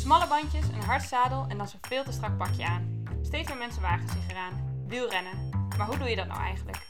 [0.00, 3.04] Smalle bandjes, een hard zadel en dan zo'n veel te strak pakje aan.
[3.22, 4.84] Steeds meer mensen wagen zich eraan.
[4.86, 5.48] Wielrennen.
[5.78, 6.86] Maar hoe doe je dat nou eigenlijk?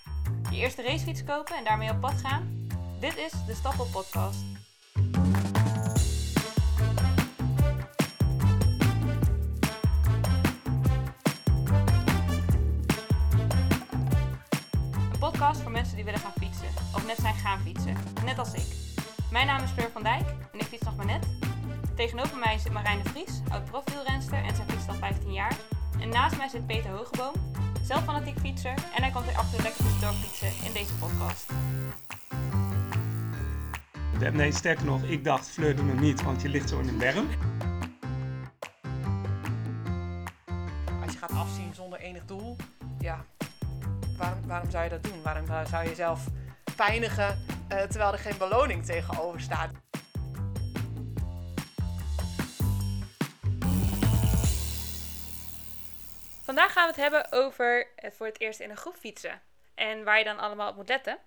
[0.51, 2.69] Je eerste racefiets kopen en daarmee op pad gaan?
[3.01, 4.45] Dit is de Stappel Podcast.
[15.13, 16.69] Een podcast voor mensen die willen gaan fietsen.
[16.95, 17.97] Of net zijn gaan fietsen.
[18.25, 18.67] Net als ik.
[19.31, 21.50] Mijn naam is Fleur van Dijk en ik fiets nog maar net.
[22.01, 25.57] Tegenover mij zit Marijn de Vries, oud profielrenster en zij fietst al 15 jaar.
[26.01, 27.33] En naast mij zit Peter Hogeboom,
[27.83, 28.75] zelf fanatiek fietser.
[28.95, 31.51] En hij komt er af en toe lekker tussendoor fietsen in deze podcast.
[34.33, 37.29] Nee, sterker nog, ik dacht Fleur doe niet, want je ligt zo in een berm.
[41.03, 42.57] Als je gaat afzien zonder enig doel,
[42.99, 43.25] ja,
[44.19, 45.23] waarom, waarom zou je dat doen?
[45.23, 46.27] Waarom zou- zou je jezelf
[46.77, 47.39] pijnigen
[47.69, 49.71] eh, terwijl er geen beloning tegenover staat?
[56.51, 59.41] Vandaag gaan we het hebben over het voor het eerst in een groep fietsen.
[59.75, 61.19] En waar je dan allemaal op moet letten.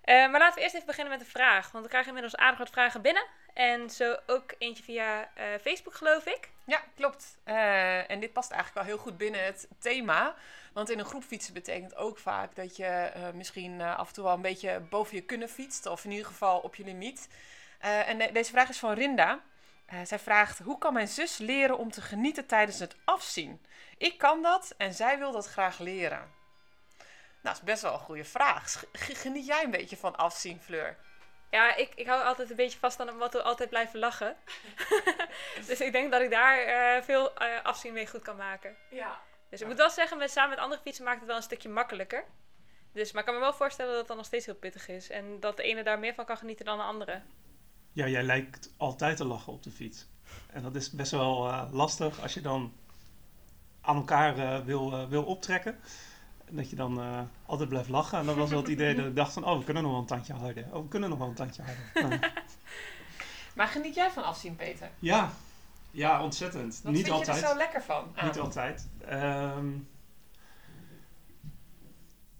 [0.00, 1.70] Eh, maar laten we eerst even beginnen met een vraag.
[1.70, 3.26] Want we krijgen inmiddels aardig wat vragen binnen.
[3.54, 6.50] En zo ook eentje via eh, Facebook, geloof ik.
[6.64, 7.38] Ja, klopt.
[7.44, 10.34] Eh, en dit past eigenlijk wel heel goed binnen het thema.
[10.72, 14.14] Want in een groep fietsen betekent ook vaak dat je eh, misschien eh, af en
[14.14, 15.86] toe wel een beetje boven je kunnen fietst.
[15.86, 17.28] Of in ieder geval op je limiet.
[17.78, 19.40] Eh, en de- deze vraag is van Rinda.
[19.90, 23.66] Eh, zij vraagt, hoe kan mijn zus leren om te genieten tijdens het afzien?
[23.98, 26.18] Ik kan dat en zij wil dat graag leren.
[26.98, 27.08] Nou,
[27.42, 28.84] dat is best wel een goede vraag.
[28.92, 30.96] Geniet jij een beetje van afzien, Fleur?
[31.50, 34.36] Ja, ik, ik hou altijd een beetje vast aan het motto altijd blijven lachen.
[35.66, 38.76] dus ik denk dat ik daar eh, veel eh, afzien mee goed kan maken.
[38.90, 39.20] Ja.
[39.48, 41.68] Dus ik moet wel zeggen, met, samen met andere fietsen maakt het wel een stukje
[41.68, 42.24] makkelijker.
[42.92, 45.10] Dus, maar ik kan me wel voorstellen dat het dan nog steeds heel pittig is.
[45.10, 47.22] En dat de ene daar meer van kan genieten dan de andere.
[47.92, 50.06] Ja, jij lijkt altijd te lachen op de fiets.
[50.46, 52.72] En dat is best wel eh, lastig als je dan
[53.80, 55.78] aan elkaar eh, wil, eh, wil optrekken.
[56.44, 57.00] En dat je dan
[57.46, 58.18] altijd blijft lachen.
[58.18, 60.00] En dat was wel het idee dat ik dacht van, oh, we kunnen nog wel
[60.00, 60.66] een tandje harder.
[60.72, 61.90] Oh, we kunnen nog wel een tandje harder.
[62.08, 62.32] Nou,
[63.54, 64.90] Maar geniet jij van afzien, Peter?
[64.98, 65.30] ja,
[65.90, 66.80] ja, ontzettend.
[66.82, 67.36] Wat Niet vind altijd.
[67.36, 68.14] je er zo lekker van?
[68.22, 68.88] Niet altijd.
[69.06, 69.68] Ehm,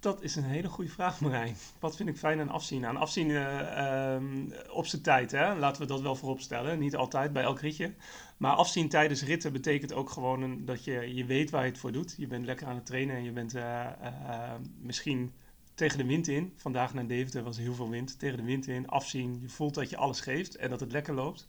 [0.01, 1.57] dat is een hele goede vraag, Marijn.
[1.79, 2.87] Wat vind ik fijn aan afzien?
[2.87, 5.55] Aan afzien eh, ehm, op zijn tijd, hè?
[5.55, 6.79] laten we dat wel voorop stellen.
[6.79, 7.95] Niet altijd, bij elk ritje.
[8.37, 11.79] Maar afzien tijdens ritten betekent ook gewoon een- dat je, je weet waar je het
[11.79, 12.15] voor doet.
[12.19, 15.33] Je bent lekker aan het trainen en je bent eh, eh, misschien
[15.75, 16.53] tegen de wind in.
[16.57, 18.19] Vandaag naar Deventer was heel veel wind.
[18.19, 19.39] Tegen de wind in, afzien.
[19.41, 21.47] Je voelt dat je alles geeft en dat het lekker loopt.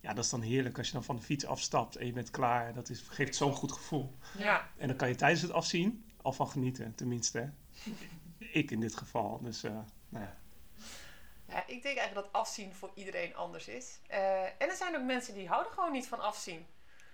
[0.00, 2.30] Ja, dat is dan heerlijk als je dan van de fiets afstapt en je bent
[2.30, 2.74] klaar.
[2.74, 4.14] Dat is, geeft zo'n goed gevoel.
[4.38, 4.68] Ja.
[4.76, 7.50] En dan kan je tijdens het afzien al van genieten, tenminste.
[8.38, 9.40] Ik in dit geval.
[9.42, 9.78] Dus, eh,
[10.08, 10.36] nou ja.
[11.48, 14.00] ja, ik denk eigenlijk dat afzien voor iedereen anders is.
[14.06, 16.66] Eh, en er zijn ook mensen die houden gewoon niet van afzien.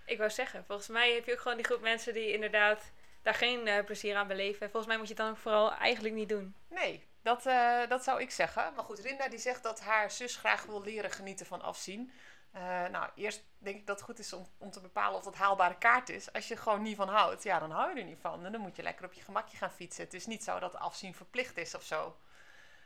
[0.06, 2.92] Ik wou zeggen, volgens mij heb je ook gewoon die groep mensen die inderdaad
[3.22, 4.60] daar geen eh, plezier aan beleven.
[4.60, 6.54] En volgens mij moet je het dan ook vooral eigenlijk niet doen.
[6.68, 8.74] Nee, dat, eh, dat zou ik zeggen.
[8.74, 12.12] Maar goed, Rinda die zegt dat haar zus graag wil leren genieten van afzien.
[12.52, 15.34] Eh, nou, eerst denk ik dat het goed is om, om te bepalen of dat
[15.34, 16.32] haalbare kaart is.
[16.32, 18.44] Als je er gewoon niet van houdt, ja, dan hou je er niet van.
[18.44, 20.04] En dan moet je lekker op je gemakje gaan fietsen.
[20.04, 22.16] Het is niet zo dat afzien verplicht is of zo.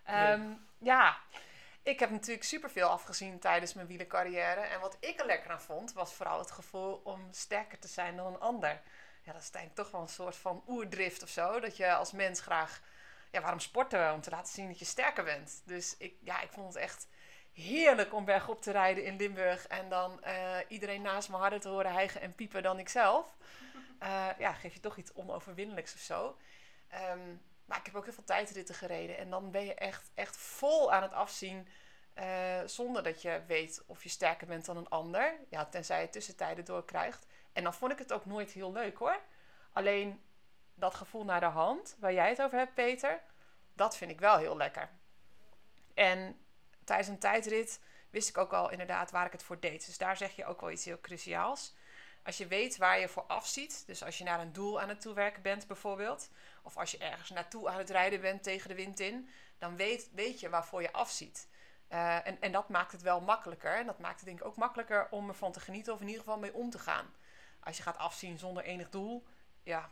[0.05, 1.17] Ehm, Ja,
[1.83, 4.61] ik heb natuurlijk superveel afgezien tijdens mijn wielercarrière.
[4.61, 8.17] En wat ik er lekker aan vond, was vooral het gevoel om sterker te zijn
[8.17, 8.81] dan een ander.
[9.23, 11.61] Ja, dat is denk ik toch wel een soort van oerdrift of zo.
[11.61, 12.81] Dat je als mens graag...
[13.31, 14.13] Ja, waarom sporten?
[14.13, 15.63] Om te laten zien dat je sterker bent.
[15.65, 17.09] Dus ik, ja, ik vond het echt
[17.53, 19.67] heerlijk om bergop te rijden in Limburg.
[19.67, 23.27] En dan eh, iedereen naast me harder te horen hijgen en piepen dan ikzelf.
[23.99, 26.37] Eh ja, geef je toch iets onoverwinnelijks of zo.
[26.89, 27.19] Ehm,
[27.65, 29.19] maar ik heb ook heel veel tijdritten gereden.
[29.19, 31.69] En dan ben je echt, echt vol aan het afzien.
[32.15, 35.35] eh, zonder dat je weet of je sterker bent dan een ander.
[35.49, 37.27] Ja, tenzij je tussentijden doorkrijgt.
[37.53, 39.21] En dan vond ik het ook nooit heel leuk hoor.
[39.73, 40.23] Alleen
[40.75, 43.21] dat gevoel naar de hand, waar jij het over hebt, Peter,
[43.75, 44.89] dat vind ik wel heel lekker.
[45.95, 46.42] En
[46.85, 49.87] tijdens een tijdrit wist ik ook al inderdaad waar ik het voor deed.
[49.87, 51.75] Dus daar zeg je ook wel iets heel cruciaals.
[52.25, 55.01] Als je weet waar je voor afziet, dus als je naar een doel aan het
[55.01, 56.31] toewerken bent bijvoorbeeld,
[56.63, 60.11] of als je ergens naartoe aan het rijden bent tegen de wind in, dan weet,
[60.13, 61.49] weet je waarvoor je afziet.
[61.89, 63.77] Eh, en, en dat maakt het wel makkelijker.
[63.77, 66.23] En dat maakt het denk ik ook makkelijker om ervan te genieten of in ieder
[66.23, 67.15] geval mee om te gaan.
[67.61, 69.27] Als je gaat afzien zonder enig doel,
[69.63, 69.91] ja,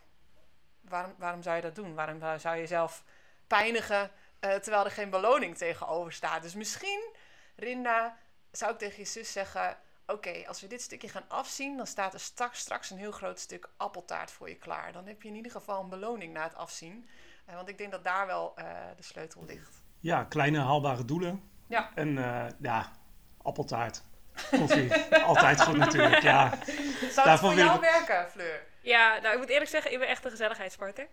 [0.80, 1.94] waarom, waarom zou je dat doen?
[1.94, 3.04] Waarom eh, zou je jezelf
[3.46, 4.10] pijnigen
[4.40, 6.42] eh, terwijl er geen beloning tegenover staat?
[6.42, 7.14] Dus misschien,
[7.56, 8.16] Rinda,
[8.50, 9.76] zou ik tegen je zus zeggen:
[10.06, 13.38] Oké, als we dit stukje gaan afzien, dan staat er straks, straks een heel groot
[13.38, 14.92] stuk appeltaart voor je klaar.
[14.92, 17.08] Dan heb je in ieder geval een beloning na het afzien.
[17.46, 18.64] Eh, want ik denk dat daar wel eh,
[18.96, 19.82] de sleutel ligt.
[20.00, 21.50] Ja, kleine haalbare doelen.
[21.66, 21.90] Ja.
[21.94, 22.14] En
[22.60, 22.92] ja,
[23.42, 24.02] appeltaart.
[24.50, 24.94] Koffie,
[25.24, 26.58] altijd goed natuurlijk, ja.
[27.10, 28.69] Zou het voor jou werken, Fleur?
[28.82, 31.06] Ja, nou, ik moet eerlijk zeggen, ik ben echt een gezelligheidssporter.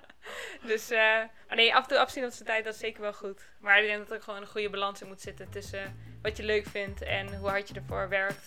[0.70, 1.18] dus uh,
[1.48, 3.42] nee, af en toe afzien op zijn tijd, dat is zeker wel goed.
[3.58, 6.42] Maar ik denk dat er gewoon een goede balans in moet zitten tussen wat je
[6.42, 8.46] leuk vindt en hoe hard je ervoor werkt.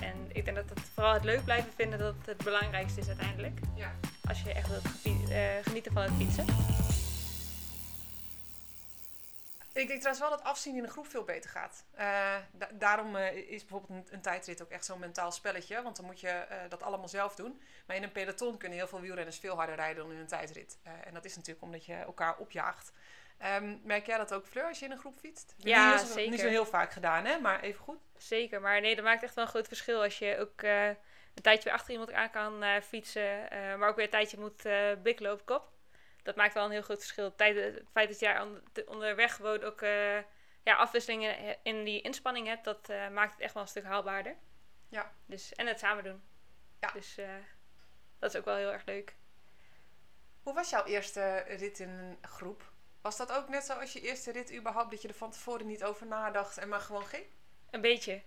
[0.00, 3.08] En ik denk dat het vooral het leuk blijven vinden dat het het belangrijkste is
[3.08, 3.58] uiteindelijk.
[3.74, 3.94] Ja.
[4.28, 4.84] Als je echt wilt
[5.30, 6.44] uh, genieten van het fietsen.
[9.76, 11.84] Ik denk trouwens wel dat afzien in een groep veel beter gaat.
[11.98, 12.36] Uh,
[12.72, 15.82] daarom uh, is bijvoorbeeld een, een, tijdrit ook echt zo'n mentaal spelletje.
[15.82, 17.62] Want dan moet je uh, dat allemaal zelf doen.
[17.86, 20.78] Maar in een peloton kunnen heel veel wielrenners veel harder rijden dan in een tijdrit.
[21.04, 22.92] en dat is natuurlijk omdat je elkaar opjaagt.
[23.60, 25.54] Um, merk jij dat ook, Fleur, als je in een groep fietst?
[25.56, 26.30] Ja, niet zeker.
[26.30, 27.38] Niet zo heel vaak gedaan, hè?
[27.38, 27.98] Maar even goed.
[28.16, 31.64] Zeker, maar nee, dat maakt echt wel een groot verschil als je ook een tijdje
[31.64, 33.48] weer achter iemand aan kan fietsen.
[33.50, 34.62] maar ook weer een tijdje moet
[35.02, 35.74] bikkelen op kop
[36.26, 37.24] dat maakt wel een heel groot verschil.
[37.24, 38.46] het feit dat je daar
[38.86, 40.16] onderweg gewoon ook uh,
[40.62, 44.36] ja, afwisselingen in die inspanning hebt, dat uh, maakt het echt wel een stuk haalbaarder.
[44.88, 45.12] Ja.
[45.26, 46.22] Dus, en het samen doen.
[46.80, 46.90] Ja.
[46.92, 47.28] Dus uh,
[48.18, 49.16] dat is ook wel heel erg leuk.
[50.42, 52.72] Hoe was jouw eerste rit in een groep?
[53.00, 55.66] Was dat ook net zo als je eerste rit überhaupt, dat je er van tevoren
[55.66, 57.24] niet over nadacht en maar gewoon ging?
[57.70, 58.22] Een beetje.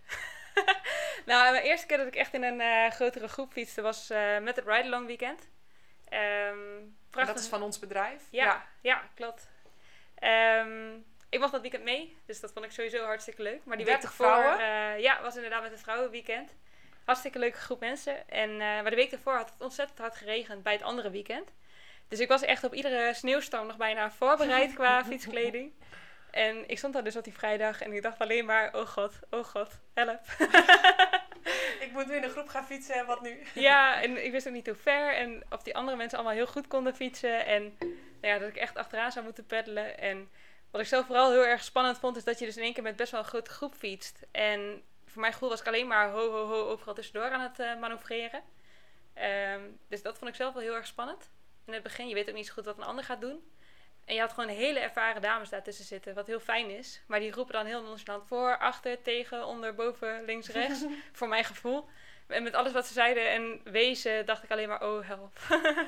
[1.26, 4.08] nou, mijn eerste keer dat ik echt in een grotere groep fietste was
[4.42, 5.50] met het Ride Along Weekend.
[6.14, 8.22] Um, dat is van ons bedrijf?
[8.30, 9.04] Ja, ja.
[9.16, 9.48] klopt.
[10.24, 13.66] Um, ik mocht dat weekend mee, dus dat vond ik sowieso hartstikke leuk.
[13.66, 14.60] Maar die week ervoor, vrouwen?
[14.60, 16.56] Uh, ja, was inderdaad met het vrouwenweekend.
[17.06, 18.30] Hartstikke leuke groep mensen.
[18.30, 21.54] En, uh, maar de week ervoor had het ontzettend hard geregend bij het andere weekend.
[22.08, 25.74] Dus ik was echt op iedere sneeuwstorm nog bijna voorbereid qua fietskleding.
[26.32, 29.20] En ik stond daar dus op die vrijdag en ik dacht alleen maar, oh god,
[29.30, 30.22] oh god, help.
[31.80, 33.40] ik moet nu in een groep gaan fietsen en wat nu?
[33.54, 36.48] ja, en ik wist ook niet hoe ver en of die andere mensen allemaal heel
[36.48, 37.46] goed konden fietsen.
[37.46, 37.76] En
[38.22, 40.00] nou ja, dat ik echt achteraan zou moeten peddelen.
[40.00, 40.30] En
[40.72, 42.84] wat ik zelf vooral heel erg spannend vond, is dat je dus in één keer
[42.84, 44.20] met best wel een grote groep fietst.
[44.32, 47.60] En voor mijn gevoel was ik alleen maar ho, ho, ho overal tussendoor aan het
[47.60, 48.42] uh, manoeuvreren.
[49.54, 51.30] Um, dus dat vond ik zelf wel heel erg spannend.
[51.66, 53.52] In het begin, je weet ook niet zo goed wat een ander gaat doen.
[54.10, 57.02] En je had gewoon hele ervaren dames daartussen zitten, wat heel fijn is.
[57.08, 60.86] Maar die roepen dan heel nonchalant voor, achter, tegen, onder, boven, links, rechts.
[61.12, 61.90] voor mijn gevoel.
[62.28, 65.40] En met alles wat ze zeiden en wezen, dacht ik alleen maar, oh help.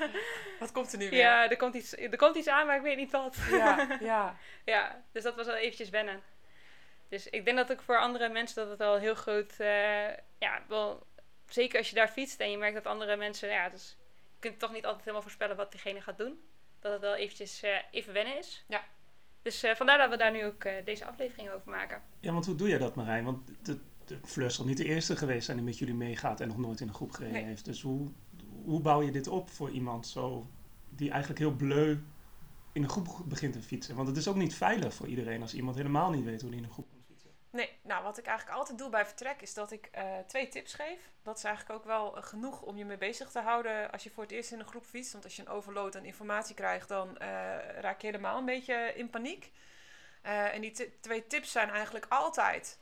[0.60, 1.18] wat komt er nu weer?
[1.18, 3.36] Ja, er komt iets, er komt iets aan, maar ik weet niet wat.
[3.50, 4.36] ja, ja.
[4.64, 6.22] ja, dus dat was wel eventjes wennen.
[7.08, 10.08] Dus ik denk dat ook voor andere mensen dat het wel heel groot, uh,
[10.38, 11.06] ja, wel,
[11.48, 13.96] zeker als je daar fietst en je merkt dat andere mensen, ja, dus
[14.32, 16.50] je kunt toch niet altijd helemaal voorspellen wat diegene gaat doen
[16.82, 18.64] dat het wel eventjes uh, even wennen is.
[18.68, 18.84] Ja.
[19.42, 22.02] Dus uh, vandaar dat we daar nu ook uh, deze aflevering over maken.
[22.20, 23.24] Ja, want hoe doe jij dat Marijn?
[23.24, 26.48] Want de, de Fleur zal niet de eerste geweest zijn die met jullie meegaat en
[26.48, 27.64] nog nooit in een groep gereden heeft.
[27.64, 28.08] Dus hoe,
[28.64, 30.46] hoe bouw je dit op voor iemand zo,
[30.88, 31.98] die eigenlijk heel bleu
[32.72, 33.94] in een groep begint te fietsen?
[33.96, 36.58] Want het is ook niet veilig voor iedereen als iemand helemaal niet weet hoe hij
[36.58, 36.88] in een groep
[37.52, 40.74] Nee, nou wat ik eigenlijk altijd doe bij vertrek is dat ik uh, twee tips
[40.74, 41.10] geef.
[41.22, 44.10] Dat is eigenlijk ook wel uh, genoeg om je mee bezig te houden als je
[44.10, 45.12] voor het eerst in een groep fietst.
[45.12, 47.26] Want als je een overload aan informatie krijgt, dan uh,
[47.80, 49.52] raak je helemaal een beetje in paniek.
[50.22, 52.78] en die twee tips zijn eigenlijk altijd: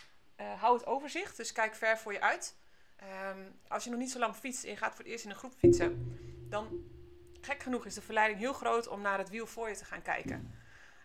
[0.58, 2.56] hou het overzicht, dus kijk ver voor je uit.
[3.02, 5.31] Um, als je nog niet zo lang fietst en je gaat voor het eerst in
[5.31, 6.19] een groep fietsen,
[6.49, 6.84] dan
[7.40, 10.02] gek genoeg is de verleiding heel groot om naar het wiel voor je te gaan
[10.02, 10.59] kijken.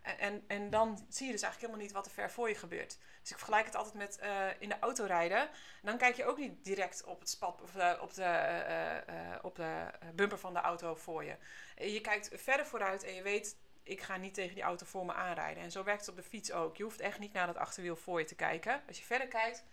[0.06, 2.98] En, en dan zie je dus eigenlijk helemaal niet wat er ver voor je gebeurt.
[3.22, 5.50] Dus ik vergelijk het altijd met uh, in de auto rijden.
[5.82, 8.64] Dan kijk je ook niet direct op het spat of uh, op de,
[9.10, 11.36] uh, op de bumper van de auto voor je.
[11.76, 15.14] Je kijkt verder vooruit en je weet, ik ga niet tegen die auto voor me
[15.14, 15.64] aanrijden.
[15.64, 16.78] En zo werkt het op de fiets ook.
[16.78, 18.82] Je hoeft echt niet naar dat achterwiel voor je te kijken.
[18.88, 19.64] Als je verder kijkt,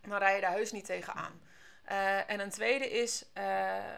[0.00, 1.40] dan rij je daar heus niet tegenaan.
[1.88, 3.30] Uh, en een tweede is,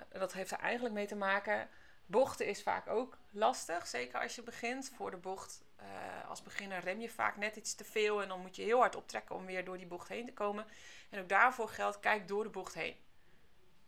[0.09, 1.69] dat heeft er eigenlijk mee te maken
[2.11, 4.93] Bochten is vaak ook lastig, zeker als je begint.
[4.95, 8.41] Voor de bocht uh, als beginner rem je vaak net iets te veel en dan
[8.41, 10.67] moet je heel hard optrekken om weer door die bocht heen te komen.
[11.11, 12.97] En ook daarvoor geldt, kijk door de bocht heen.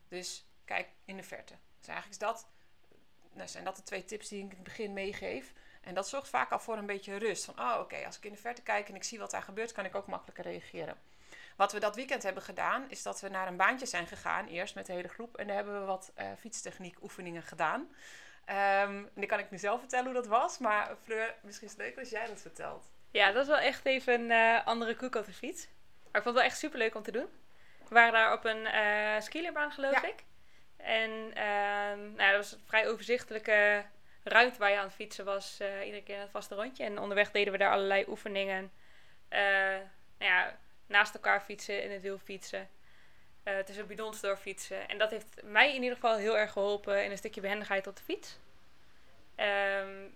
[0.09, 1.55] Dus kijk in de verte.
[1.79, 2.47] Dus eigenlijk is dat,
[3.33, 5.53] nou zijn dat de twee tips die ik in het begin meegeef.
[5.81, 7.45] En dat zorgt vaak al voor een beetje rust.
[7.45, 9.73] Van, oh oké, als ik in de verte kijk en ik zie wat daar gebeurt,
[9.73, 10.99] kan ik ook makkelijker reageren.
[11.61, 14.75] Wat we dat weekend hebben gedaan, is dat we naar een baantje zijn gegaan, eerst
[14.75, 15.37] met de hele groep.
[15.37, 17.81] En daar hebben we wat uh, fietstechniek oefeningen gedaan.
[17.81, 17.87] Um,
[18.47, 21.83] en dan kan ik nu zelf vertellen hoe dat was, maar Fleur, misschien is het
[21.83, 22.91] leuk als jij dat vertelt.
[23.11, 25.69] Ja, dat is wel echt even een uh, andere koek op de fiets.
[26.11, 27.29] Maar ik vond het wel echt super leuk om te doen.
[27.89, 30.25] We waren daar op een uh, eh, geloof ik.
[30.77, 33.85] En uh, nou, dat was een vrij overzichtelijke
[34.25, 35.61] ruimte waar je aan het fietsen was.
[35.85, 36.85] Iedere keer een vaste rondje.
[36.85, 38.73] En onderweg deden we daar allerlei oefeningen.
[39.29, 40.59] Nou ja,
[40.91, 42.69] naast elkaar fietsen, in het wiel fietsen.
[43.45, 44.89] Uh, tussen bidons door fietsen.
[44.89, 47.97] En dat heeft mij in ieder geval heel erg geholpen in een stukje behendigheid op
[47.97, 48.39] de fiets.
[49.37, 50.15] Um,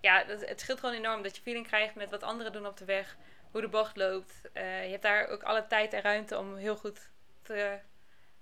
[0.00, 2.84] ja, het scheelt gewoon enorm dat je feeling krijgt met wat anderen doen op de
[2.84, 3.16] weg.
[3.50, 4.40] hoe de bocht loopt.
[4.52, 7.10] Eh, je hebt daar ook alle tijd en ruimte om heel goed
[7.42, 7.78] te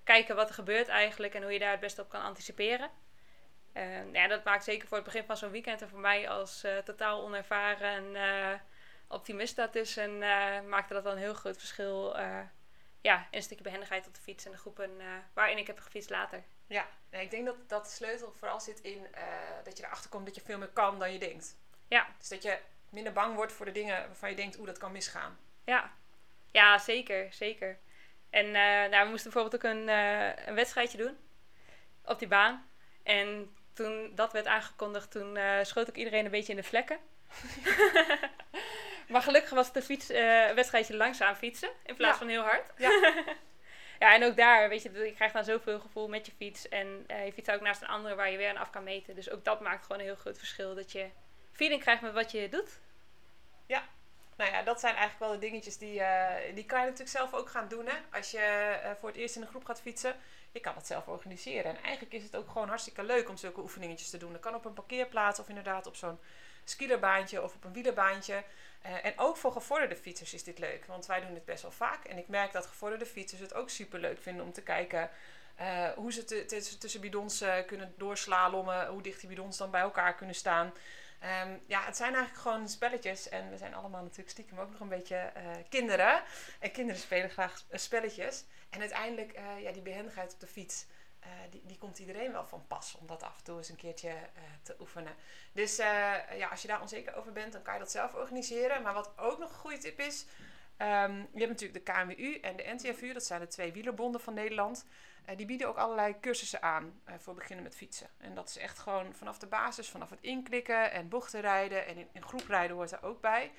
[0.05, 2.91] kijken wat er gebeurt eigenlijk en hoe je daar het beste op kan anticiperen.
[3.75, 6.65] Uh, ja, dat maakt zeker voor het begin van zo'n weekend en voor mij als
[6.65, 8.17] uh, totaal onervaren
[9.09, 10.19] optimist daartussen
[10.69, 12.17] maakte dat wel een heel groot verschil.
[13.01, 14.91] ja, in een stukje behendigheid op de fiets en de groepen
[15.33, 16.45] waarin ik heb gefietst later.
[16.67, 19.07] Ja, nee, ik denk dat, dat de sleutel vooral zit in
[19.65, 21.57] dat je erachter komt dat je veel meer kan dan je denkt.
[21.89, 22.07] Ja.
[22.19, 22.59] Dus dat je
[22.91, 25.39] minder bang wordt voor de dingen waarvan je denkt, oeh, dat kan misgaan.
[25.65, 25.93] Ja,
[26.51, 27.79] ja zeker, zeker.
[28.31, 28.53] En uh,
[28.91, 31.17] nou, we moesten bijvoorbeeld ook een, uh, een wedstrijdje doen
[32.05, 32.69] op die baan.
[33.03, 36.99] En toen dat werd aangekondigd, toen uh, schoot ook iedereen een beetje in de vlekken.
[39.09, 40.07] maar gelukkig was het een fiets,
[40.55, 42.65] wedstrijdje langzaam fietsen in plaats van heel hard.
[42.77, 42.91] Ja.
[44.01, 46.69] ja, en ook daar, weet je, je krijgt dan zoveel gevoel met je fiets.
[46.69, 49.15] En je fietst ook naast een andere waar je weer aan af kan meten.
[49.15, 50.75] Dus ook dat maakt gewoon een heel groot verschil.
[50.75, 51.07] Dat je
[51.53, 52.81] feeling krijgt met wat je doet.
[53.67, 53.83] Ja,
[54.39, 57.35] nou ja, dat zijn eigenlijk wel de dingetjes die, uh, die kan je natuurlijk zelf
[57.35, 57.87] ook gaan doen.
[57.87, 57.95] Hè?
[58.13, 60.17] Als je uh, voor het eerst in een groep gaat fietsen,
[60.53, 61.77] je kan dat zelf organiseren.
[61.77, 64.33] En eigenlijk is het ook gewoon hartstikke leuk om zulke oefeningetjes te doen.
[64.33, 66.19] Dat kan op een parkeerplaats of inderdaad op zo'n
[66.71, 68.43] skielerbaantje of op een wielerbaantje.
[68.87, 71.71] Uh, en ook voor gevorderde fietsers is dit leuk, want wij doen dit best wel
[71.71, 72.05] vaak.
[72.05, 75.11] En ik merk dat gevorderde fietsers het ook super leuk vinden om te kijken
[75.97, 76.47] hoe ze
[76.79, 80.73] tussen bidons kunnen doorslalommen, hoe dicht die bidons dan bij elkaar kunnen staan.
[81.23, 83.29] Um, ja, het zijn eigenlijk gewoon spelletjes.
[83.29, 86.23] En we zijn allemaal natuurlijk stiekem ook nog een beetje uh, kinderen.
[86.59, 88.45] En kinderen spelen graag spelletjes.
[88.71, 90.87] En uiteindelijk, uh, ja, die behendigheid op de fiets,
[91.21, 92.97] uh, die, die komt iedereen wel van pas.
[93.01, 94.15] Om dat af en toe eens een keertje
[94.63, 95.15] te oefenen.
[95.53, 98.83] Dus ja, als je daar onzeker over bent, dan kan je dat zelf organiseren.
[98.83, 100.27] Maar wat ook nog een goede tip is.
[100.79, 103.13] Um, je hebt natuurlijk de KMU en de NTFU.
[103.13, 104.87] Dat zijn de twee wielerbonden van Nederland.
[105.37, 108.09] Die bieden ook allerlei cursussen aan voor beginnen met fietsen.
[108.19, 112.09] En dat is echt gewoon vanaf de basis, vanaf het inklikken en bochtenrijden en in,
[112.13, 113.53] in groeprijden hoort er ook bij.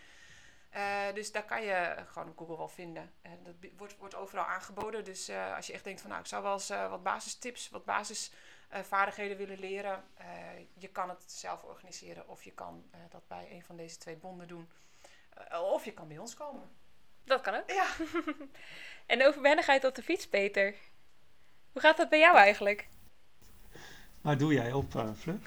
[0.76, 3.12] Uh, dus daar kan je gewoon op Google wel vinden.
[3.44, 5.04] dat wordt, wordt overal aangeboden.
[5.04, 9.38] Dus als je echt denkt van nou, ik zou wel eens wat basistips, wat basisvaardigheden
[9.38, 10.04] willen leren.
[10.74, 14.48] je kan het zelf organiseren of je kan dat bij een van deze twee bonden
[14.48, 14.70] doen.
[15.52, 16.70] of je kan bij ons komen.
[17.24, 17.72] Dat kan ook.
[17.72, 17.88] Ja.
[19.14, 20.76] en over behendigheid op de fiets, Peter.
[21.72, 22.88] Hoe gaat dat bij jou eigenlijk?
[24.22, 25.10] Waar doe jij op, uh,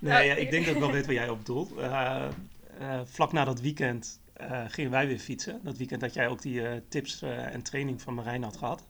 [0.00, 1.72] nee, ja, ik denk dat ik wel weet waar jij op doelt.
[2.80, 4.20] Uh, uh, vlak na dat weekend
[4.68, 5.60] gingen wij weer fietsen.
[5.62, 8.88] Dat weekend dat jij ook die tips en training van Marijn had gehad.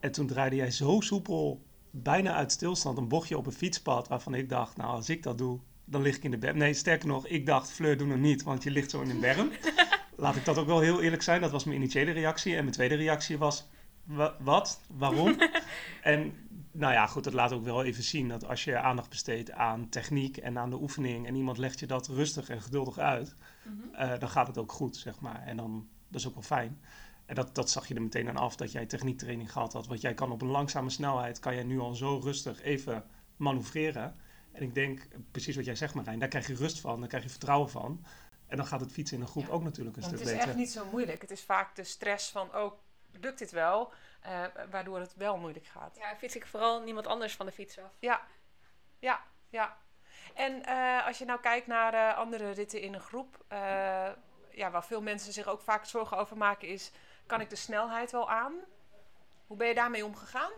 [0.00, 4.08] En toen draaide jij zo soepel, bijna uit stilstand, een bochtje op een fietspad.
[4.08, 6.56] Waarvan ik dacht, nou als ik dat doe, dan lig ik in de berm.
[6.56, 9.20] Nee, sterker nog, ik dacht, Fleur, doe het niet, want je ligt zo in een
[9.20, 9.50] berm.
[10.16, 11.40] Laat ik dat ook wel heel eerlijk zijn.
[11.40, 12.56] Dat was mijn initiële reactie.
[12.56, 13.68] En mijn tweede reactie was,
[14.38, 14.80] wat?
[14.88, 15.36] Waarom?
[16.02, 16.32] en
[16.72, 19.88] nou ja, goed, dat laat ook wel even zien dat als je aandacht besteedt aan
[19.88, 23.94] techniek en aan de oefening en iemand legt je dat rustig en geduldig uit, mhm.
[23.94, 25.42] eh, dan gaat het ook goed, zeg maar.
[25.42, 26.80] En dan, dat is ook wel fijn.
[27.26, 29.86] En dat, dat zag je er meteen aan af, dat jij techniektraining gehad had.
[29.86, 33.04] Want jij kan op een langzame snelheid, kan jij nu al zo rustig even
[33.36, 34.16] manoeuvreren.
[34.52, 37.22] En ik denk, precies wat jij zegt Marijn, daar krijg je rust van, daar krijg
[37.22, 38.04] je vertrouwen van.
[38.46, 40.32] En dan gaat het fietsen in een groep ook natuurlijk een stuk beter.
[40.32, 41.20] Het is echt niet zo moeilijk.
[41.20, 42.72] Het is vaak de stress van, oh,
[43.20, 43.92] lukt dit wel?
[44.26, 45.96] Uh, waardoor het wel moeilijk gaat.
[45.96, 47.92] Ja, fiets ik vooral niemand anders van de fiets af.
[47.98, 48.20] Ja,
[48.98, 49.76] ja, ja.
[50.34, 53.44] En uh, als je nou kijkt naar uh, andere ritten in een groep,
[54.50, 56.92] ja, waar veel mensen zich ook vaak zorgen over maken, is:
[57.26, 58.52] kan ik de snelheid wel aan?
[59.46, 60.50] Hoe ben je daarmee omgegaan?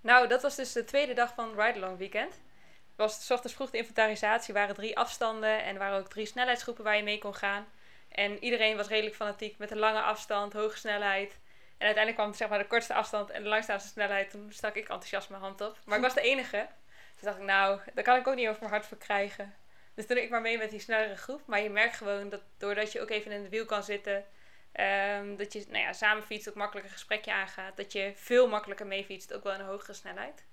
[0.00, 2.32] Nou, dat was dus de tweede dag van Ride Along Weekend.
[2.32, 6.26] Het was s ochtends vroeg de inventarisatie, waren drie afstanden en er waren ook drie
[6.26, 7.66] snelheidsgroepen waar je mee kon gaan.
[8.08, 11.38] En iedereen was redelijk fanatiek met een lange afstand, hoge snelheid.
[11.80, 14.30] En uiteindelijk kwam zeg maar, de kortste afstand en de langste snelheid.
[14.30, 15.78] Toen stak ik enthousiast mijn hand op.
[15.84, 16.68] Maar ik was de enige.
[17.14, 19.54] Dus dacht ik, nou, daar kan ik ook niet over mijn hart voor krijgen.
[19.94, 21.42] Dus toen ik maar mee met die snellere groep.
[21.46, 24.16] Maar je merkt gewoon dat doordat je ook even in het wiel kan zitten.
[24.16, 27.76] Um, dat je nou ja, samen fietst, ook makkelijker gesprekje aangaat.
[27.76, 30.44] Dat je veel makkelijker mee fietst, ook wel in een hogere snelheid.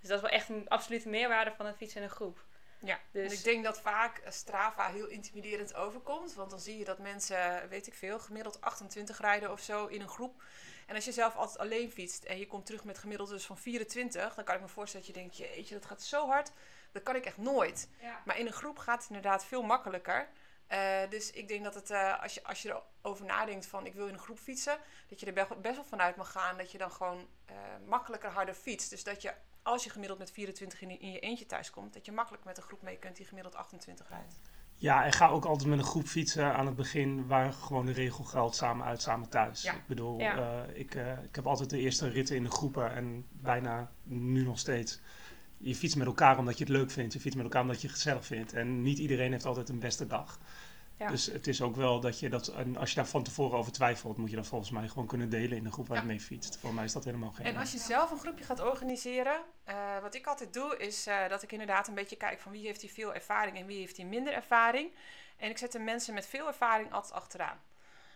[0.00, 2.44] Dus dat is wel echt een absolute meerwaarde van het fietsen in een groep.
[2.78, 6.34] Ja, dus ik denk dat vaak Strava heel intimiderend overkomt.
[6.34, 10.00] Want dan zie je dat mensen, weet ik veel, gemiddeld 28 rijden of zo in
[10.00, 10.42] een groep.
[10.86, 13.58] En als je zelf altijd alleen fietst en je komt terug met gemiddeld dus van
[13.58, 16.52] 24, dan kan ik me voorstellen dat je denkt, jeetje, dat gaat zo hard.
[16.92, 17.88] Dat kan ik echt nooit.
[18.24, 20.28] Maar in een groep gaat het inderdaad veel makkelijker.
[20.72, 23.94] Uh, dus ik denk dat het, uh, als, je, als je erover nadenkt van ik
[23.94, 24.78] wil in een groep fietsen,
[25.08, 28.30] dat je er best, best wel vanuit mag gaan dat je dan gewoon uh, makkelijker
[28.30, 28.90] harder fietst.
[28.90, 32.04] Dus dat je als je gemiddeld met 24 in, in je eentje thuis komt, dat
[32.04, 34.34] je makkelijk met een groep mee kunt die gemiddeld 28 rijdt.
[34.78, 37.92] Ja, en ga ook altijd met een groep fietsen aan het begin waar gewoon de
[37.92, 39.62] regel geldt, samen uit, samen thuis.
[39.62, 39.72] Ja.
[39.72, 40.38] Ik bedoel, ja.
[40.38, 44.44] uh, ik, uh, ik heb altijd de eerste ritten in de groepen en bijna nu
[44.44, 45.00] nog steeds.
[45.58, 47.86] Je fietst met elkaar omdat je het leuk vindt, je fietst met elkaar omdat je
[47.86, 48.52] het gezellig vindt.
[48.52, 50.38] En niet iedereen heeft altijd een beste dag.
[50.98, 51.08] Ja.
[51.08, 53.72] Dus het is ook wel dat je dat, en als je daar van tevoren over
[53.72, 56.02] twijfelt, moet je dat volgens mij gewoon kunnen delen in de groep waar Ja.
[56.02, 56.58] je mee fietst.
[56.58, 57.46] Voor mij is dat helemaal geen.
[57.46, 61.28] En als je zelf een groepje gaat organiseren, eh, wat ik altijd doe, is eh,
[61.28, 63.96] dat ik inderdaad een beetje kijk van wie heeft hier veel ervaring en wie heeft
[63.96, 64.90] hier minder ervaring.
[65.36, 67.60] En ik zet de mensen met veel ervaring altijd achteraan.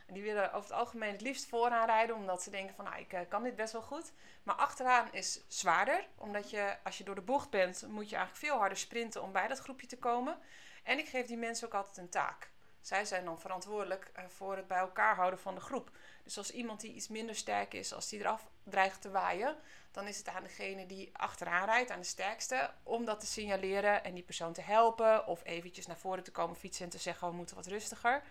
[0.06, 2.98] En die willen over het algemeen het liefst vooraan rijden, omdat ze denken van nou,
[3.00, 4.12] ik eh, kan dit best wel goed.
[4.42, 8.46] Maar achteraan is zwaarder, omdat je als je door de bocht bent, moet je eigenlijk
[8.46, 10.38] veel harder sprinten om bij dat groepje te komen.
[10.82, 12.49] En ik geef die mensen ook altijd een taak.
[12.80, 15.90] Zij zijn dan verantwoordelijk eh, voor het bij elkaar houden van de groep.
[16.24, 19.56] Dus als iemand die iets minder sterk is, als die eraf dreigt te waaien,
[19.90, 24.04] dan is het aan degene die achteraan rijdt, aan de sterkste, om dat te signaleren
[24.04, 25.26] en die persoon te helpen.
[25.26, 28.22] Of eventjes naar voren te komen fietsen en te zeggen, we moeten wat rustiger.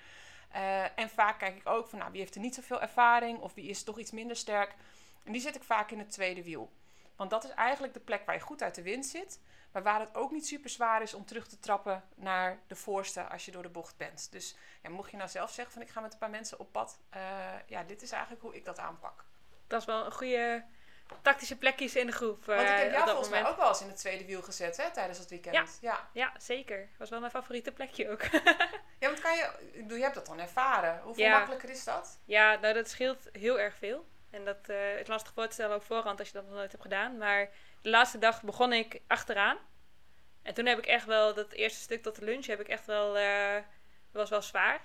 [0.51, 3.53] Eh, en vaak kijk ik ook van, nou, wie heeft er niet zoveel ervaring of
[3.53, 4.75] wie is toch iets minder sterk.
[5.23, 6.71] En die zet ik vaak in het tweede wiel.
[7.19, 9.39] Want dat is eigenlijk de plek waar je goed uit de wind zit.
[9.71, 13.23] Maar waar het ook niet super zwaar is om terug te trappen naar de voorste
[13.23, 14.31] als je door de bocht bent.
[14.31, 16.71] Dus ja, mocht je nou zelf zeggen van ik ga met een paar mensen op
[16.71, 16.99] pad.
[17.09, 17.21] eh,
[17.67, 19.23] ja, dit is eigenlijk hoe ik dat aanpak.
[19.67, 20.63] Dat is wel een goede
[21.21, 22.45] tactische plekjes in de groep.
[22.45, 24.41] Want ik eh, heb op jou volgens mij ook wel eens in het tweede wiel
[24.41, 25.55] gezet hè, tijdens het weekend.
[25.55, 25.65] Ja.
[25.81, 26.09] ja.
[26.13, 26.89] Ja, zeker.
[26.97, 28.21] Was wel mijn favoriete plekje ook.
[28.99, 31.01] Ja, want kan je, ik bedoel, je hebt dat dan ervaren.
[31.01, 31.38] Hoeveel Ja.
[31.38, 32.19] makkelijker is dat?
[32.25, 34.07] ja, nou dat scheelt heel erg veel.
[34.29, 36.71] En dat eh, is lastig voor te stellen op voorhand als je dat nog nooit
[36.71, 37.17] hebt gedaan.
[37.17, 37.50] Maar
[37.81, 39.57] de laatste dag begon ik achteraan.
[40.41, 42.86] En toen heb ik echt wel, dat eerste stuk tot de lunch heb ik echt
[42.86, 43.13] wel,
[44.12, 44.81] dat was wel zwaar.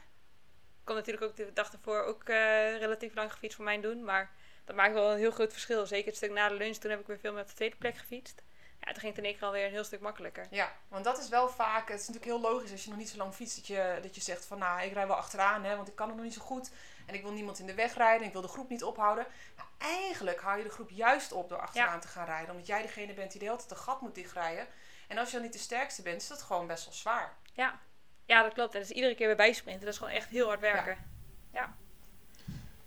[0.85, 4.05] Ik kon natuurlijk ook de dag ervoor ook eh, relatief lang gefietst voor mijn doen.
[4.05, 4.31] Maar
[4.65, 5.87] dat maakt wel een heel groot verschil.
[5.87, 7.77] Zeker het stuk na de lunch, toen heb ik weer veel meer op de tweede
[7.77, 8.43] plek gefietst.
[8.81, 10.47] Ja, toen ging het in alweer een heel stuk makkelijker.
[10.51, 13.09] Ja, want dat is wel vaak, het is natuurlijk heel logisch als je nog niet
[13.09, 15.77] zo lang fietst, dat je, dat je zegt van nou, ik rij wel achteraan, hè,
[15.77, 16.71] want ik kan het nog niet zo goed.
[17.07, 19.27] En ik wil niemand in de weg rijden, ik wil de groep niet ophouden.
[19.57, 22.83] Maar eigenlijk hou je de groep juist op door achteraan te gaan rijden, omdat jij
[22.83, 24.67] degene bent die de hele tijd een gat moet dichtrijden.
[25.09, 27.37] En als je dan niet de sterkste bent, is dat gewoon best wel zwaar.
[27.53, 27.81] Ja,
[28.25, 28.75] ja dat klopt.
[28.75, 30.97] En dus iedere keer weer bijsprinten, dat is gewoon echt heel hard werken.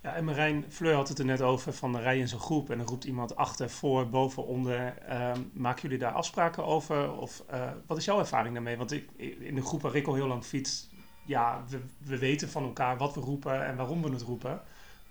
[0.08, 2.70] Ja, en Marijn Fleur had het er net over van de rij in zo'n groep
[2.70, 4.98] en dan roept iemand achter, voor, boven, onder.
[4.98, 7.12] Ehm, maken jullie daar afspraken over?
[7.12, 8.77] Of eh, wat is jouw ervaring daarmee?
[8.77, 10.90] Want ik, in de groep waar ik al heel lang fiets,
[11.27, 14.61] ja, we, we weten van elkaar wat we roepen en waarom we het roepen.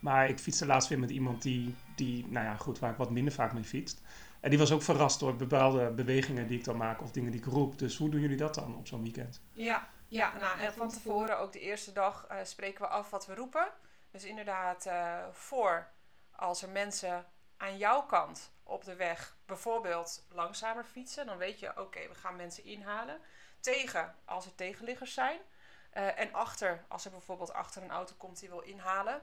[0.00, 3.10] Maar ik fietste laatst weer met iemand die, die, nou ja, goed, waar ik wat
[3.10, 4.02] minder vaak mee fietst.
[4.40, 7.40] En die was ook verrast door bepaalde bewegingen die ik dan maak of dingen die
[7.40, 7.78] ik roep.
[7.78, 9.40] Dus hoe doen jullie dat dan op zo'n weekend?
[9.52, 13.26] Ja, ja nou, en van tevoren, ook de eerste dag, eh, spreken we af wat
[13.26, 13.68] we roepen.
[14.10, 15.88] Dus inderdaad, eh, voor
[16.30, 17.24] als er mensen
[17.56, 22.36] aan jouw kant op de weg bijvoorbeeld langzamer fietsen, dan weet je, oké, we gaan
[22.36, 23.18] mensen inhalen.
[23.60, 25.38] Tegen als er tegenliggers zijn.
[25.96, 29.22] Eh, en achter, als er bijvoorbeeld achter een auto komt die wil inhalen.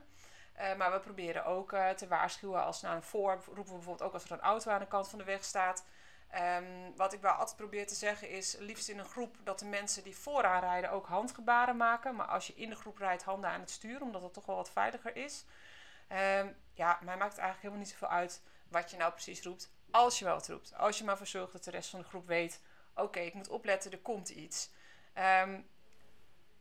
[0.54, 4.02] Eh, maar we proberen ook eh, te waarschuwen als naar een voor, roepen we bijvoorbeeld
[4.02, 5.86] ook als er een auto aan de kant van de weg staat.
[6.30, 9.66] Ehm, wat ik wel altijd probeer te zeggen is, liefst in een groep, dat de
[9.66, 12.16] mensen die vooraan rijden ook handgebaren maken.
[12.16, 14.56] Maar als je in de groep rijdt, handen aan het stuur, omdat het toch wel
[14.56, 15.46] wat veiliger is.
[16.08, 19.72] Ehm, ja, mij maakt het eigenlijk helemaal niet zoveel uit wat je nou precies roept.
[19.92, 20.74] Als je wel wat roept.
[20.76, 22.62] Als je maar voor zorgt dat de rest van de groep weet,
[22.96, 24.70] oké, ik moet opletten, er komt iets.
[25.14, 25.60] Ehm,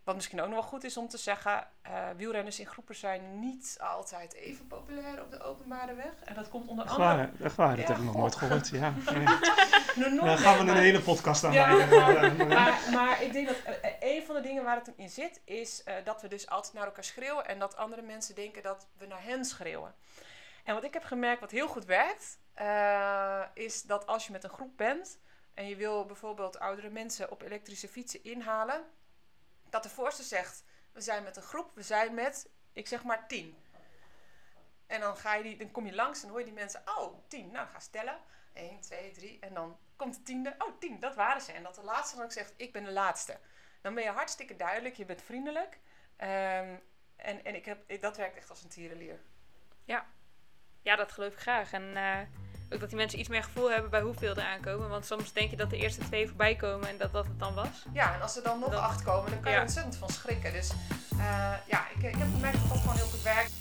[0.05, 3.38] wat misschien ook nog wel goed is om te zeggen, eh, wielrenners in groepen zijn
[3.41, 6.12] niet altijd even populair op de openbare weg.
[6.25, 7.17] En dat komt onder Echt andere...
[7.17, 7.77] waar, echt waar.
[7.77, 8.69] dat Ja, heb ik nog nooit gehoord.
[8.69, 10.37] Ja, nee.
[10.37, 11.87] Gaan we een hele podcast aan Ja.
[12.47, 15.41] maar, maar ik denk dat eh, een van de dingen waar het hem in zit,
[15.45, 18.87] is eh, dat we dus altijd naar elkaar schreeuwen en dat andere mensen denken dat
[18.99, 19.95] we naar hen schreeuwen.
[20.65, 22.38] En wat ik heb gemerkt, wat heel goed werkt,
[23.55, 25.19] is dat als je met een groep bent
[25.55, 28.85] en je wil bijvoorbeeld oudere mensen op elektrische fietsen inhalen,
[29.73, 33.29] dat de voorste zegt: We zijn met een groep, we zijn met, ik zeg maar,
[33.29, 33.57] tien.
[34.87, 37.19] En dan, ga je die, dan kom je langs en hoor je die mensen, oh,
[37.29, 38.21] tien, nou ga stellen.
[38.53, 40.55] 1, 2, 3 en dan komt de tiende.
[40.59, 41.53] Oh, tien, dat waren ze.
[41.53, 43.39] En dat de laatste dan ook zegt, ik ben de laatste.
[43.81, 45.79] Dan ben je hartstikke duidelijk, je bent vriendelijk.
[46.17, 46.77] Ehm,
[47.17, 49.21] en en ik heb, dat werkt echt als een tierenlier.
[49.85, 50.07] Ja,
[50.83, 51.73] dat geloof ik graag.
[51.73, 52.03] En eh,
[52.71, 54.88] ook dat die mensen iets meer gevoel hebben bij hoeveel er aankomen.
[54.88, 57.55] Want soms denk je dat de eerste twee voorbij komen en dat dat het dan
[57.55, 57.85] was.
[57.92, 59.57] Ja, en als er dan nog Dat- acht komen, dan kan je Ja.
[59.57, 60.53] er ontzettend van schrikken.
[60.53, 60.71] Dus
[61.18, 63.53] eh, ja, ik, ik heb gemerkt dat dat gewoon heel goed werkt.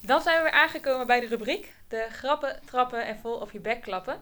[0.00, 1.74] Dan zijn we weer aangekomen bij de rubriek.
[1.88, 4.20] De grappen, trappen en vol op je bek klappen.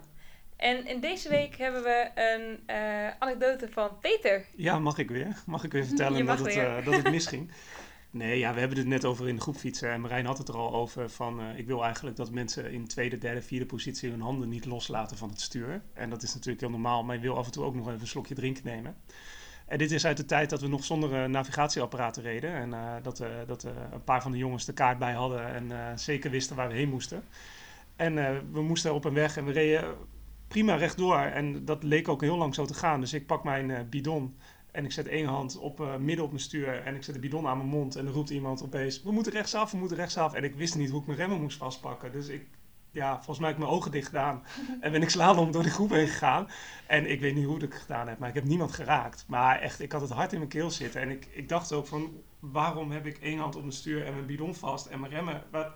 [0.57, 4.44] En in deze week hebben we een eh, anekdote van Peter.
[4.57, 5.37] Ja, mag ik weer?
[5.46, 7.51] Mag ik weer vertellen dat, het, dat het misging?
[8.12, 9.90] Nee, ja, we hebben het net over in de groep fietsen.
[9.90, 11.40] En Marijn had het er al over van...
[11.40, 14.11] eh, ik wil eigenlijk dat mensen in tweede, derde, vierde positie...
[14.11, 15.83] hun handen niet loslaten van het stuur.
[15.92, 17.05] En dat is natuurlijk heel normaal.
[17.05, 18.96] Maar je wil af en toe ook nog even een slokje drinken nemen.
[19.66, 22.55] En dit is uit de tijd dat we nog zonder eh, navigatieapparaten reden.
[22.55, 25.55] En eh, dat, dat een paar van de jongens de kaart bij hadden...
[25.55, 27.23] en zeker wisten waar we heen moesten.
[27.96, 28.14] En
[28.53, 29.94] we moesten op een weg en we reden
[30.49, 31.18] prima rechtdoor.
[31.18, 33.01] En dat leek ook heel lang zo te gaan.
[33.01, 34.37] Dus ik pak mijn bidon...
[34.73, 37.21] En ik zet één hand op uh, midden op mijn stuur en ik zet de
[37.21, 37.97] bidon aan mijn mond.
[37.97, 40.35] En dan roept iemand opeens, we moeten rechtsaf, we moeten rechtsaf.
[40.35, 42.13] En ik wist niet hoe ik mijn remmen moest vastpakken.
[42.13, 42.47] Dus ik,
[42.91, 44.43] ja, volgens mij heb ik mijn ogen dicht gedaan.
[44.81, 46.49] En ben ik slalom door de groep heen gegaan.
[46.87, 49.25] En ik weet niet hoe ik het gedaan heb, maar ik heb niemand geraakt.
[49.29, 51.01] Maar echt, ik had het hart in mijn keel zitten.
[51.01, 54.15] En ik, ik dacht ook van, waarom heb ik één hand op mijn stuur en
[54.15, 55.43] mijn bidon vast en mijn remmen?
[55.51, 55.67] Wat,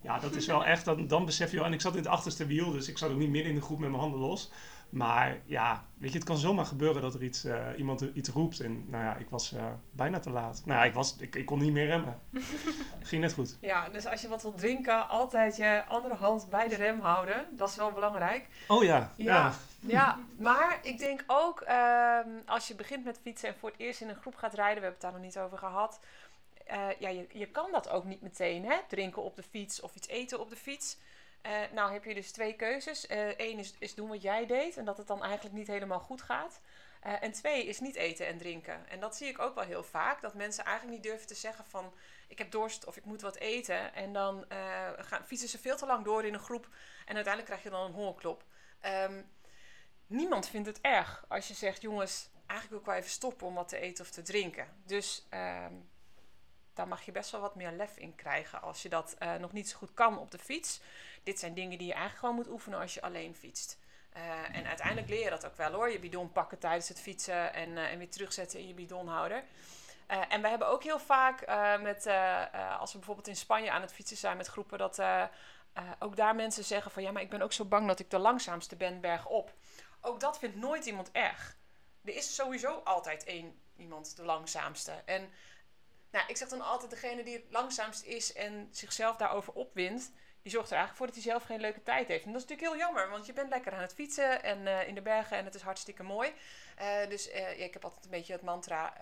[0.00, 1.66] ja, dat is wel echt, dan, dan besef je wel.
[1.66, 3.64] En ik zat in het achterste wiel, dus ik zat ook niet midden in de
[3.64, 4.50] groep met mijn handen los.
[4.88, 8.60] Maar ja, weet je, het kan zomaar gebeuren dat er iets, uh, iemand iets roept.
[8.60, 10.62] En nou ja, ik was uh, bijna te laat.
[10.64, 12.20] Nou ja, ik, was, ik, ik kon niet meer remmen.
[13.02, 13.56] Ging net goed.
[13.60, 17.46] Ja, dus als je wat wilt drinken, altijd je andere hand bij de rem houden.
[17.50, 18.48] Dat is wel belangrijk.
[18.68, 19.12] Oh ja.
[19.16, 19.52] Ja, ja.
[19.80, 24.00] ja maar ik denk ook uh, als je begint met fietsen en voor het eerst
[24.00, 24.82] in een groep gaat rijden.
[24.82, 26.00] We hebben het daar nog niet over gehad.
[26.70, 28.76] Uh, ja, je, je kan dat ook niet meteen, hè?
[28.88, 30.98] Drinken op de fiets of iets eten op de fiets.
[31.46, 33.10] Uh, nou heb je dus twee keuzes.
[33.10, 36.00] Eén uh, is, is doen wat jij deed en dat het dan eigenlijk niet helemaal
[36.00, 36.60] goed gaat.
[37.06, 38.88] Uh, en twee is niet eten en drinken.
[38.88, 40.20] En dat zie ik ook wel heel vaak.
[40.20, 41.92] Dat mensen eigenlijk niet durven te zeggen van...
[42.28, 43.94] ik heb dorst of ik moet wat eten.
[43.94, 44.44] En dan
[44.98, 46.68] gaan, fietsen ze veel te lang door in een groep.
[47.06, 48.44] En uiteindelijk krijg je dan een hongerklop.
[48.86, 49.30] Um,
[50.06, 51.82] niemand vindt het erg als je zegt...
[51.82, 54.68] jongens, eigenlijk wil ik wel even stoppen om wat te eten of te drinken.
[54.84, 55.26] Dus...
[55.30, 55.92] Um,
[56.74, 59.68] daar mag je best wel wat meer lef in krijgen als je dat nog niet
[59.68, 60.80] zo goed kan op de fiets.
[61.24, 63.78] Dit zijn dingen die je eigenlijk gewoon moet oefenen als je alleen fietst.
[64.16, 65.90] Uh, en uiteindelijk leer je dat ook wel hoor.
[65.90, 69.44] Je bidon pakken tijdens het fietsen en, uh, en weer terugzetten in je bidonhouder.
[70.06, 71.46] en we hebben ook heel vaak
[71.80, 72.06] met,
[72.78, 75.02] als we bijvoorbeeld in Spanje aan het fietsen zijn met groepen, dat
[75.98, 78.18] ook daar mensen zeggen van ja, maar ik ben ook zo bang dat ik de
[78.18, 79.52] langzaamste ben bergop.
[80.00, 81.56] Ook dat vindt nooit iemand erg.
[82.04, 84.92] Er is sowieso altijd één iemand de langzaamste.
[85.04, 85.30] En
[86.10, 90.12] nou, ik zeg dan altijd, degene die het langzaamst is en zichzelf daarover opwint,
[90.44, 92.24] die zorgt er eigenlijk voor dat hij zelf geen leuke tijd heeft.
[92.24, 94.88] En dat is natuurlijk heel jammer, want je bent lekker aan het fietsen en uh,
[94.88, 96.28] in de bergen en het is hartstikke mooi.
[96.80, 98.94] Uh, dus uh, ja, ik heb altijd een beetje het mantra,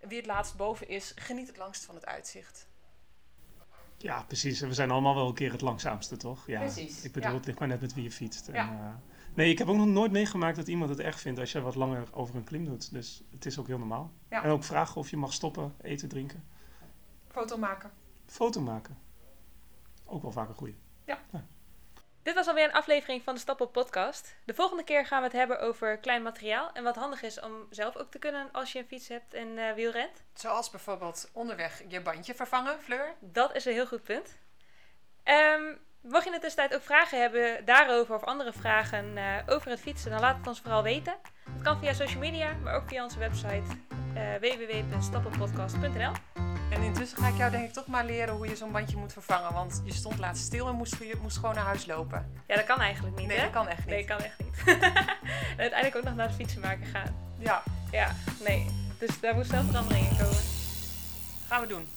[0.00, 2.66] wie het laatst boven is, geniet het langst van het uitzicht.
[3.96, 4.60] Ja, precies.
[4.60, 6.46] We zijn allemaal wel een keer het langzaamste, toch?
[6.46, 7.04] Ja, precies.
[7.04, 7.36] Ik bedoel, ja.
[7.36, 8.48] het ligt maar net met wie je fietst.
[8.48, 9.00] En, Ja.
[9.34, 11.74] nee, ik heb ook nog nooit meegemaakt dat iemand het erg vindt als je wat
[11.74, 12.92] langer over een klim doet.
[12.92, 14.12] Dus het is ook heel normaal.
[14.30, 14.42] Ja.
[14.42, 16.44] En ook vragen of je mag stoppen, eten, drinken.
[17.28, 17.90] Foto maken.
[18.26, 18.96] Foto maken.
[20.12, 20.76] Ook wel vaak een goeie.
[22.22, 24.36] Dit was alweer een aflevering van de Stappen Podcast.
[24.44, 27.66] De volgende keer gaan we het hebben over klein materiaal en wat handig is om
[27.70, 30.22] zelf ook te kunnen als je een fiets hebt en uh, wielrent.
[30.34, 33.14] Zoals bijvoorbeeld onderweg je bandje vervangen, Fleur.
[33.20, 34.38] Dat is een heel goed punt.
[35.24, 39.70] Um, mocht je in de tussentijd ook vragen hebben daarover of andere vragen uh, over
[39.70, 41.14] het fietsen, dan laat het ons vooral weten.
[41.52, 43.76] Het kan via social media, maar ook via onze website
[44.14, 46.31] uh, www.stappenpodcast.nl.
[46.72, 49.12] En intussen ga ik jou denk ik toch maar leren hoe je zo'n bandje moet
[49.12, 49.52] vervangen.
[49.52, 52.32] Want je stond laatst stil en moest, je moest gewoon naar huis lopen.
[52.46, 53.42] Ja, dat kan eigenlijk niet, Nee, hè?
[53.42, 53.88] dat kan echt niet.
[53.88, 54.62] Nee, kan echt niet.
[54.66, 54.80] en
[55.66, 57.14] uiteindelijk ook nog naar het fietsenmaken gaan.
[57.38, 58.66] Ja, Ja, nee.
[58.98, 60.36] Dus daar moet snel verandering in komen.
[61.48, 61.88] gaan we doen.